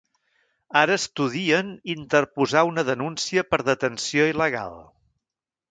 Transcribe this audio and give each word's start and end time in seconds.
Ara 0.79 0.95
estudien 0.99 1.69
interposar 1.95 2.65
una 2.71 2.87
denúncia 2.89 3.47
per 3.53 3.63
detenció 3.73 4.29
il·legal. 4.35 4.85